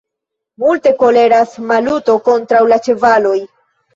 [0.61, 3.37] Multe koleras Maluto kontraŭ la ĉevaloj.